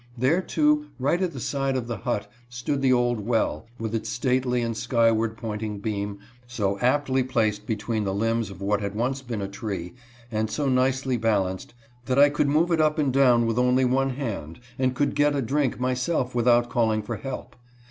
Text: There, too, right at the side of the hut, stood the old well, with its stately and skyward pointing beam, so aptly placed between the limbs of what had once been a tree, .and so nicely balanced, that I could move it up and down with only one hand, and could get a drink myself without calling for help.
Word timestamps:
There, 0.17 0.41
too, 0.41 0.87
right 0.97 1.21
at 1.21 1.31
the 1.31 1.39
side 1.39 1.77
of 1.77 1.85
the 1.85 1.97
hut, 1.97 2.27
stood 2.49 2.81
the 2.81 2.91
old 2.91 3.19
well, 3.19 3.67
with 3.77 3.93
its 3.93 4.09
stately 4.09 4.63
and 4.63 4.75
skyward 4.75 5.37
pointing 5.37 5.77
beam, 5.77 6.17
so 6.47 6.79
aptly 6.79 7.21
placed 7.21 7.67
between 7.67 8.03
the 8.03 8.11
limbs 8.15 8.49
of 8.49 8.61
what 8.63 8.81
had 8.81 8.95
once 8.95 9.21
been 9.21 9.43
a 9.43 9.47
tree, 9.47 9.93
.and 10.31 10.49
so 10.49 10.67
nicely 10.67 11.17
balanced, 11.17 11.75
that 12.05 12.17
I 12.17 12.31
could 12.31 12.47
move 12.47 12.71
it 12.71 12.81
up 12.81 12.97
and 12.97 13.13
down 13.13 13.45
with 13.45 13.59
only 13.59 13.85
one 13.85 14.09
hand, 14.09 14.59
and 14.79 14.95
could 14.95 15.13
get 15.13 15.35
a 15.35 15.41
drink 15.43 15.79
myself 15.79 16.33
without 16.33 16.67
calling 16.67 17.03
for 17.03 17.17
help. 17.17 17.55